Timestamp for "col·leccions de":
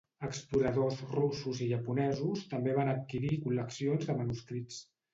3.47-4.21